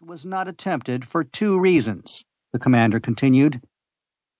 was 0.00 0.24
not 0.24 0.48
attempted 0.48 1.04
for 1.04 1.22
two 1.22 1.58
reasons, 1.58 2.24
the 2.52 2.58
commander 2.58 2.98
continued. 2.98 3.60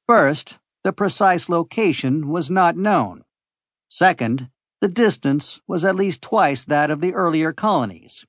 First, 0.07 0.59
the 0.85 0.93
precise 0.93 1.51
location 1.51 2.29
was 2.29 2.51
not 2.51 2.77
known. 2.77 3.25
Second, 3.91 4.49
the 4.81 4.89
distance 4.89 5.61
was 5.69 5.85
at 5.85 5.97
least 5.97 6.23
twice 6.23 6.65
that 6.65 6.91
of 6.91 7.03
the 7.03 7.13
earlier 7.13 7.53
colonies. 7.53 8.25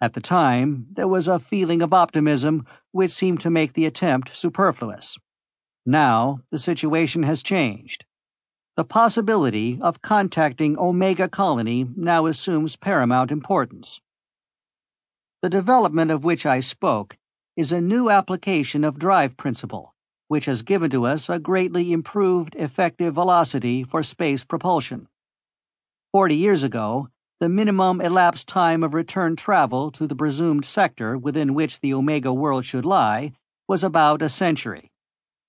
At 0.00 0.14
the 0.14 0.20
time, 0.20 0.86
there 0.90 1.08
was 1.08 1.28
a 1.28 1.38
feeling 1.38 1.82
of 1.82 1.92
optimism 1.92 2.64
which 2.90 3.10
seemed 3.10 3.40
to 3.40 3.50
make 3.50 3.74
the 3.74 3.84
attempt 3.84 4.34
superfluous. 4.34 5.18
Now, 5.84 6.40
the 6.50 6.58
situation 6.58 7.22
has 7.24 7.42
changed. 7.42 8.06
The 8.76 8.84
possibility 8.84 9.78
of 9.80 10.02
contacting 10.02 10.78
Omega 10.78 11.28
Colony 11.28 11.86
now 11.96 12.26
assumes 12.26 12.76
paramount 12.76 13.30
importance. 13.30 14.00
The 15.46 15.50
development 15.50 16.10
of 16.10 16.24
which 16.24 16.44
I 16.44 16.58
spoke 16.58 17.16
is 17.56 17.70
a 17.70 17.80
new 17.80 18.10
application 18.10 18.82
of 18.82 18.98
drive 18.98 19.36
principle, 19.36 19.94
which 20.26 20.46
has 20.46 20.62
given 20.62 20.90
to 20.90 21.06
us 21.06 21.28
a 21.28 21.38
greatly 21.38 21.92
improved 21.92 22.56
effective 22.56 23.14
velocity 23.14 23.84
for 23.84 24.02
space 24.02 24.42
propulsion. 24.42 25.06
Forty 26.10 26.34
years 26.34 26.64
ago, 26.64 27.10
the 27.38 27.48
minimum 27.48 28.00
elapsed 28.00 28.48
time 28.48 28.82
of 28.82 28.92
return 28.92 29.36
travel 29.36 29.92
to 29.92 30.08
the 30.08 30.16
presumed 30.16 30.64
sector 30.64 31.16
within 31.16 31.54
which 31.54 31.78
the 31.78 31.94
Omega 31.94 32.32
world 32.34 32.64
should 32.64 32.84
lie 32.84 33.32
was 33.68 33.84
about 33.84 34.22
a 34.22 34.28
century. 34.28 34.90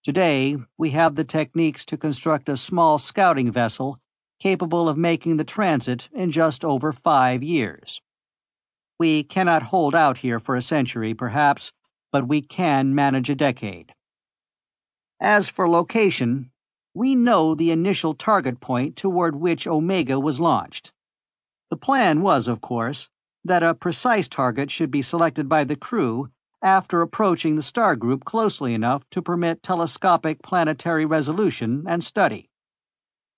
Today, 0.04 0.58
we 0.78 0.92
have 0.92 1.16
the 1.16 1.24
techniques 1.24 1.84
to 1.86 1.98
construct 1.98 2.50
a 2.50 2.56
small 2.56 3.00
scouting 3.00 3.52
vessel 3.52 3.98
capable 4.40 4.88
of 4.88 4.96
making 4.96 5.38
the 5.38 5.44
transit 5.44 6.08
in 6.14 6.30
just 6.30 6.64
over 6.64 6.94
five 6.94 7.42
years. 7.42 8.00
We 9.00 9.24
cannot 9.24 9.64
hold 9.64 9.94
out 9.94 10.20
here 10.20 10.40
for 10.40 10.56
a 10.56 10.62
century, 10.62 11.14
perhaps, 11.14 11.72
but 12.12 12.28
we 12.28 12.42
can 12.42 12.96
manage 12.96 13.30
a 13.30 13.36
decade. 13.36 13.94
As 15.20 15.50
for 15.50 15.70
location, 15.70 16.52
we 16.94 17.16
know 17.16 17.54
the 17.54 17.72
initial 17.72 18.14
target 18.14 18.60
point 18.60 18.96
toward 18.96 19.36
which 19.36 19.68
Omega 19.68 20.20
was 20.20 20.40
launched. 20.40 20.92
The 21.70 21.78
plan 21.78 22.22
was, 22.22 22.48
of 22.48 22.62
course, 22.62 23.10
that 23.44 23.64
a 23.64 23.76
precise 23.76 24.28
target 24.28 24.72
should 24.72 24.90
be 24.90 25.02
selected 25.02 25.48
by 25.48 25.64
the 25.64 25.76
crew 25.76 26.30
after 26.62 27.02
approaching 27.02 27.56
the 27.56 27.62
star 27.62 27.96
group 27.96 28.26
closely 28.26 28.74
enough 28.74 29.04
to 29.12 29.22
permit 29.22 29.62
telescopic 29.62 30.42
planetary 30.42 31.06
resolution 31.06 31.84
and 31.88 32.04
study. 32.04 32.50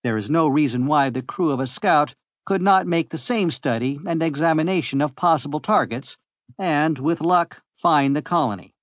There 0.04 0.16
is 0.16 0.30
no 0.30 0.48
reason 0.48 0.86
why 0.86 1.10
the 1.10 1.22
crew 1.22 1.52
of 1.52 1.60
a 1.60 1.68
scout 1.68 2.16
could 2.50 2.62
not 2.64 2.88
make 2.88 3.12
the 3.12 3.18
same 3.20 3.52
study 3.52 4.00
and 4.08 4.24
examination 4.24 5.02
of 5.02 5.16
possible 5.16 5.60
targets 5.60 6.18
and, 6.58 6.98
with 6.98 7.22
luck, 7.22 7.62
find 7.78 8.16
the 8.16 8.24
colony. 8.24 8.74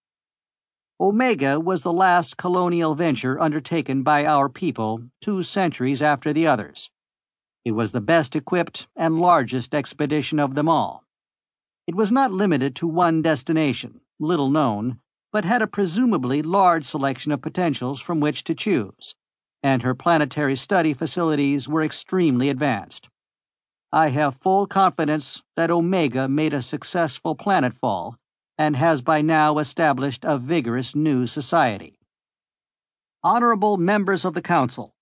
Omega 1.00 1.58
was 1.58 1.82
the 1.82 1.92
last 1.92 2.36
colonial 2.36 2.94
venture 2.94 3.40
undertaken 3.40 4.04
by 4.04 4.24
our 4.24 4.48
people 4.48 5.02
two 5.20 5.42
centuries 5.42 6.00
after 6.00 6.32
the 6.32 6.46
others. 6.46 6.92
It 7.64 7.72
was 7.72 7.90
the 7.90 8.00
best 8.00 8.36
equipped 8.36 8.86
and 8.94 9.20
largest 9.20 9.74
expedition 9.74 10.38
of 10.38 10.54
them 10.54 10.68
all. 10.68 11.02
It 11.88 11.96
was 11.96 12.12
not 12.12 12.30
limited 12.30 12.76
to 12.76 12.86
one 12.86 13.20
destination, 13.20 14.00
little 14.20 14.48
known, 14.48 15.00
but 15.32 15.44
had 15.44 15.60
a 15.60 15.66
presumably 15.66 16.40
large 16.40 16.84
selection 16.84 17.32
of 17.32 17.42
potentials 17.42 18.00
from 18.00 18.20
which 18.20 18.44
to 18.44 18.54
choose, 18.54 19.16
and 19.60 19.82
her 19.82 19.96
planetary 19.96 20.54
study 20.54 20.94
facilities 20.94 21.66
were 21.66 21.82
extremely 21.82 22.48
advanced. 22.48 23.08
I 23.92 24.08
have 24.08 24.40
full 24.40 24.66
confidence 24.66 25.42
that 25.56 25.70
Omega 25.70 26.28
made 26.28 26.52
a 26.52 26.62
successful 26.62 27.36
planetfall 27.36 28.16
and 28.58 28.76
has 28.76 29.00
by 29.00 29.22
now 29.22 29.58
established 29.58 30.24
a 30.24 30.38
vigorous 30.38 30.94
new 30.94 31.26
society. 31.26 31.98
Honorable 33.22 33.76
members 33.76 34.24
of 34.24 34.34
the 34.34 34.42
Council, 34.42 34.94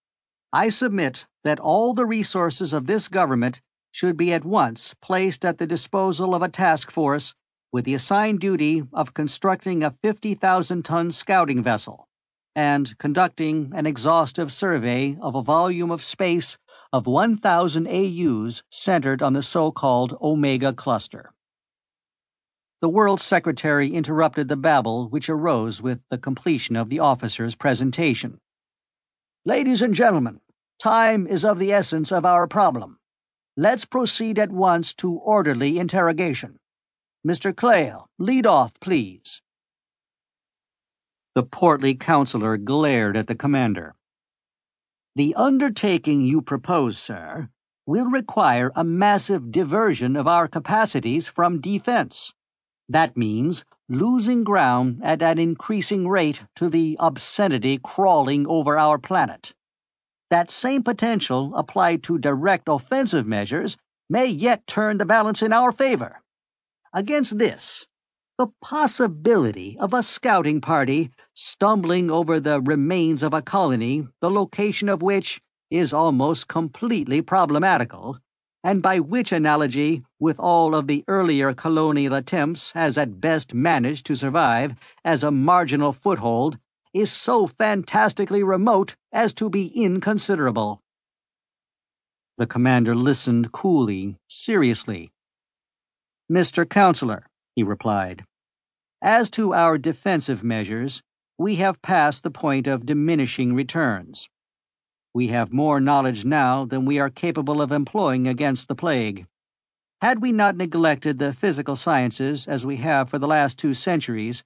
I 0.52 0.68
submit 0.68 1.27
that 1.44 1.60
all 1.60 1.94
the 1.94 2.06
resources 2.06 2.73
of 2.73 2.86
this 2.86 3.08
government 3.08 3.61
should 3.90 4.17
be 4.17 4.33
at 4.33 4.44
once 4.44 4.94
placed 5.00 5.44
at 5.44 5.58
the 5.58 5.67
disposal 5.67 6.34
of 6.34 6.42
a 6.42 6.48
task 6.48 6.90
force 6.90 7.34
with 7.73 7.84
the 7.84 7.94
assigned 7.94 8.40
duty 8.40 8.83
of 8.92 9.14
constructing 9.14 9.83
a 9.83 9.94
50,000 10.02 10.84
ton 10.84 11.11
scouting 11.11 11.62
vessel 11.62 12.08
and 12.55 12.97
conducting 12.98 13.73
an 13.75 13.87
exhaustive 13.87 14.53
survey 14.53 15.17
of 15.20 15.35
a 15.35 15.42
volume 15.42 15.91
of 15.91 16.03
space 16.03 16.57
of 16.92 17.07
1,000 17.07 17.87
AUs 17.87 18.63
centered 18.70 19.23
on 19.23 19.33
the 19.33 19.42
so 19.42 19.70
called 19.70 20.17
Omega 20.23 20.73
Cluster. 20.73 21.33
The 22.81 22.89
World 22.89 23.20
Secretary 23.20 23.89
interrupted 23.89 24.48
the 24.48 24.57
babble 24.57 25.09
which 25.09 25.29
arose 25.29 25.81
with 25.81 26.01
the 26.11 26.19
completion 26.19 26.77
of 26.77 26.91
the 26.91 27.01
officer's 27.01 27.55
presentation. 27.55 28.39
Ladies 29.45 29.83
and 29.83 29.95
gentlemen, 29.95 30.41
Time 30.79 31.27
is 31.27 31.45
of 31.45 31.59
the 31.59 31.73
essence 31.73 32.13
of 32.13 32.27
our 32.27 32.47
problem. 32.47 32.98
Let's 33.57 33.85
proceed 33.85 34.39
at 34.39 34.51
once 34.51 34.92
to 34.97 35.15
orderly 35.15 35.79
interrogation. 35.79 36.59
Mr. 37.27 37.57
Clayle, 37.57 38.11
lead 38.19 38.45
off, 38.47 38.73
please. 38.81 39.41
The 41.34 41.42
portly 41.42 41.95
counselor 41.95 42.56
glared 42.56 43.17
at 43.17 43.27
the 43.27 43.34
commander. 43.34 43.95
The 45.17 45.34
undertaking 45.34 46.22
you 46.22 46.42
propose, 46.42 46.98
sir, 46.98 47.48
will 47.86 48.06
require 48.06 48.72
a 48.74 48.84
massive 48.84 49.50
diversion 49.50 50.17
of 50.17 50.27
our 50.27 50.48
capacities 50.48 51.27
from 51.27 51.61
defense. 51.61 52.33
That 52.89 53.17
means 53.17 53.64
losing 53.89 54.44
ground 54.44 55.00
at 55.02 55.23
an 55.23 55.39
increasing 55.39 56.08
rate 56.08 56.44
to 56.56 56.68
the 56.68 56.96
obscenity 57.00 57.78
crawling 57.83 58.46
over 58.46 58.78
our 58.78 58.98
planet 58.98 59.55
that 60.34 60.50
same 60.50 60.83
potential 60.83 61.55
applied 61.55 62.02
to 62.02 62.18
direct 62.18 62.68
offensive 62.68 63.24
measures 63.24 63.77
may 64.11 64.27
yet 64.27 64.67
turn 64.67 64.98
the 64.98 65.05
balance 65.06 65.42
in 65.42 65.52
our 65.52 65.70
favor. 65.70 66.23
Against 66.92 67.39
this, 67.39 67.86
the 68.36 68.48
possibility 68.61 69.77
of 69.78 69.95
a 69.95 70.02
scouting 70.02 70.61
party 70.61 71.11
stumbling 71.34 72.11
over 72.11 72.40
the 72.40 72.61
remains 72.61 73.22
of 73.22 73.33
a 73.33 73.42
colony, 73.42 74.08
the 74.20 74.30
location 74.30 74.89
of 74.89 75.02
which 75.02 75.40
is 75.70 75.92
almost 75.92 76.48
completely 76.48 77.23
problematical, 77.23 78.18
and 78.64 78.83
by 78.83 78.98
which 78.98 79.30
analogy, 79.30 80.02
with 80.18 80.40
all 80.40 80.74
of 80.74 80.89
the 80.89 81.05
earlier 81.06 81.52
colonial 81.52 82.14
attempts, 82.14 82.73
has 82.73 82.98
at 82.98 83.20
best 83.20 83.55
managed 83.55 84.05
to 84.06 84.17
survive 84.17 84.74
as 85.05 85.23
a 85.23 85.30
marginal 85.30 85.92
foothold 85.92 86.58
is 86.92 87.12
so 87.12 87.46
fantastically 87.46 88.42
remote 88.42 88.96
as 89.12 89.33
to 89.34 89.48
be 89.50 89.67
inconsiderable. 89.67 90.80
The 92.36 92.46
commander 92.46 92.96
listened 92.96 93.52
coolly, 93.52 94.17
seriously. 94.28 95.12
Mr. 96.30 96.68
Counselor, 96.68 97.27
he 97.55 97.63
replied, 97.63 98.25
as 99.05 99.29
to 99.29 99.53
our 99.53 99.77
defensive 99.77 100.42
measures, 100.42 101.03
we 101.39 101.57
have 101.57 101.83
passed 101.83 102.23
the 102.23 102.31
point 102.31 102.67
of 102.67 102.87
diminishing 102.87 103.55
returns. 103.55 104.31
We 105.13 105.29
have 105.29 105.53
more 105.53 105.79
knowledge 105.79 106.25
now 106.25 106.65
than 106.65 106.87
we 106.87 106.98
are 106.98 107.11
capable 107.11 107.61
of 107.61 107.70
employing 107.70 108.27
against 108.27 108.67
the 108.67 108.75
plague. 108.75 109.27
Had 110.01 110.23
we 110.23 110.33
not 110.33 110.57
neglected 110.57 111.19
the 111.19 111.35
physical 111.35 111.77
sciences 111.77 112.47
as 112.47 112.65
we 112.65 112.77
have 112.77 113.11
for 113.11 113.19
the 113.19 113.27
last 113.27 113.59
two 113.59 113.75
centuries, 113.75 114.42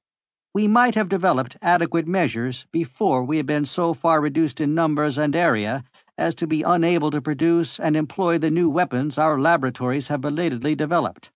we 0.53 0.67
might 0.67 0.97
have 0.97 1.09
developed 1.09 1.57
adequate 1.63 2.09
measures 2.09 2.67
before 2.73 3.23
we 3.23 3.37
had 3.37 3.47
been 3.47 3.65
so 3.65 3.95
far 3.95 4.21
reduced 4.21 4.61
in 4.61 4.75
numbers 4.75 5.17
and 5.17 5.37
area 5.37 5.85
as 6.17 6.35
to 6.35 6.49
be 6.49 6.63
unable 6.63 7.13
to 7.13 7.23
produce 7.23 7.79
and 7.79 7.97
employ 7.97 8.39
the 8.39 8.51
new 8.51 8.69
weapons 8.69 9.19
our 9.19 9.39
laboratories 9.39 10.09
have 10.09 10.21
belatedly 10.21 10.75
developed. 10.75 11.31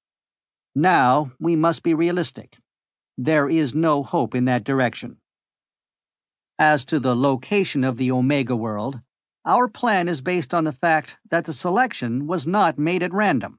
Now 0.75 1.33
we 1.39 1.57
must 1.57 1.83
be 1.83 1.95
realistic. 1.95 2.59
There 3.19 3.49
is 3.49 3.75
no 3.75 4.03
hope 4.03 4.35
in 4.35 4.45
that 4.47 4.65
direction. 4.65 5.19
As 6.59 6.85
to 6.87 6.99
the 6.99 7.17
location 7.17 7.85
of 7.85 7.97
the 7.97 8.11
Omega 8.11 8.57
world, 8.57 9.01
our 9.45 9.69
plan 9.69 10.09
is 10.09 10.21
based 10.21 10.55
on 10.55 10.65
the 10.65 10.73
fact 10.73 11.19
that 11.31 11.45
the 11.45 11.53
selection 11.53 12.27
was 12.27 12.47
not 12.47 12.79
made 12.79 13.03
at 13.03 13.13
random. 13.13 13.59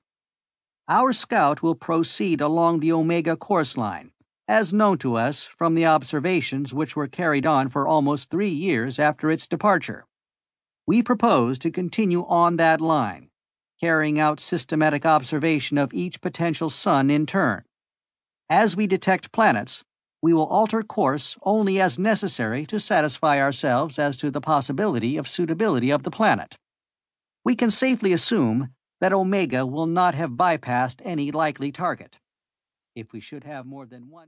Our 0.87 1.13
scout 1.13 1.61
will 1.61 1.75
proceed 1.75 2.41
along 2.41 2.79
the 2.79 2.91
Omega 2.91 3.35
course 3.35 3.77
line 3.77 4.13
as 4.47 4.73
known 4.73 4.97
to 4.99 5.15
us 5.15 5.45
from 5.45 5.73
the 5.73 5.85
observations 5.85 6.73
which 6.73 6.95
were 6.95 7.07
carried 7.07 7.45
on 7.45 7.69
for 7.69 7.87
almost 7.87 8.29
three 8.29 8.49
years 8.49 8.99
after 8.99 9.31
its 9.31 9.47
departure. 9.47 10.05
We 10.85 11.01
propose 11.01 11.57
to 11.59 11.71
continue 11.71 12.25
on 12.25 12.57
that 12.57 12.81
line, 12.81 13.29
carrying 13.83 14.17
out 14.17 14.39
systematic 14.39 15.05
observation 15.05 15.77
of 15.77 15.93
each 15.93 16.21
potential 16.21 16.69
sun 16.69 17.09
in 17.09 17.25
turn. 17.25 17.61
As 18.49 18.77
we 18.77 18.87
detect 18.87 19.33
planets, 19.33 19.83
we 20.21 20.31
will 20.31 20.45
alter 20.45 20.81
course 20.83 21.37
only 21.43 21.81
as 21.81 21.99
necessary 21.99 22.65
to 22.65 22.79
satisfy 22.79 23.41
ourselves 23.41 23.99
as 23.99 24.15
to 24.15 24.31
the 24.31 24.39
possibility 24.39 25.17
of 25.17 25.27
suitability 25.27 25.91
of 25.91 26.03
the 26.03 26.11
planet. 26.11 26.55
We 27.43 27.57
can 27.57 27.71
safely 27.71 28.13
assume 28.13 28.69
that 29.01 29.11
Omega 29.11 29.65
will 29.65 29.87
not 29.87 30.15
have 30.15 30.29
bypassed 30.29 31.01
any 31.03 31.29
likely 31.29 31.73
target. 31.73 32.19
If 32.95 33.11
we 33.11 33.19
should 33.19 33.43
have 33.43 33.65
more 33.65 33.85
than 33.85 34.09
one 34.09 34.21